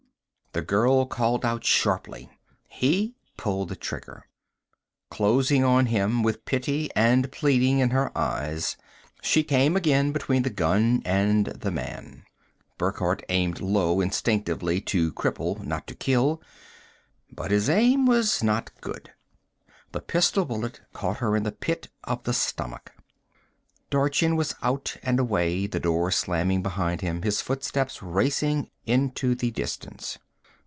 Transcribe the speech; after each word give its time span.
The 0.53 0.61
girl 0.61 1.05
called 1.05 1.45
out 1.45 1.63
sharply. 1.63 2.29
He 2.67 3.15
pulled 3.37 3.69
the 3.69 3.75
trigger. 3.77 4.27
Closing 5.09 5.63
on 5.63 5.85
him 5.85 6.23
with 6.23 6.43
pity 6.43 6.89
and 6.93 7.31
pleading 7.31 7.79
in 7.79 7.91
her 7.91 8.11
eyes, 8.17 8.75
she 9.21 9.45
came 9.45 9.77
again 9.77 10.11
between 10.11 10.43
the 10.43 10.49
gun 10.49 11.03
and 11.05 11.45
the 11.45 11.71
man. 11.71 12.25
Burckhardt 12.77 13.23
aimed 13.29 13.61
low 13.61 14.01
instinctively, 14.01 14.81
to 14.81 15.13
cripple, 15.13 15.63
not 15.63 15.87
to 15.87 15.95
kill. 15.95 16.41
But 17.31 17.49
his 17.51 17.69
aim 17.69 18.05
was 18.05 18.43
not 18.43 18.71
good. 18.81 19.13
The 19.93 20.01
pistol 20.01 20.43
bullet 20.43 20.81
caught 20.91 21.19
her 21.19 21.33
in 21.37 21.43
the 21.43 21.53
pit 21.53 21.87
of 22.03 22.23
the 22.23 22.33
stomach. 22.33 22.91
Dorchin 23.89 24.35
was 24.35 24.53
out 24.61 24.97
and 25.01 25.17
away, 25.17 25.65
the 25.65 25.79
door 25.79 26.11
slamming 26.11 26.61
behind 26.61 26.99
him, 26.99 27.21
his 27.21 27.39
footsteps 27.39 28.03
racing 28.03 28.69
into 28.85 29.33
the 29.33 29.51
distance. 29.51 30.19